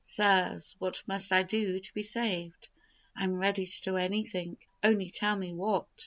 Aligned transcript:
"Sirs, 0.03 0.75
what 0.79 1.03
must 1.05 1.31
I 1.31 1.43
do 1.43 1.79
to 1.79 1.93
be 1.93 2.01
saved? 2.01 2.69
I 3.15 3.23
am 3.23 3.35
ready 3.35 3.67
to 3.67 3.81
do 3.83 3.97
anything, 3.97 4.57
only 4.83 5.11
tell 5.11 5.35
me 5.35 5.53
what." 5.53 5.85